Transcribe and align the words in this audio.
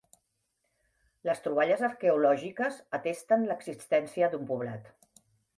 Les 1.29 1.43
troballes 1.47 1.83
arqueològiques 1.89 2.81
atesten 3.01 3.47
l'existència 3.53 4.31
d'un 4.33 4.49
poblat. 4.55 4.91